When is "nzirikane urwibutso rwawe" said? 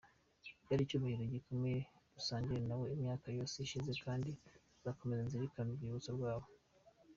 5.27-6.47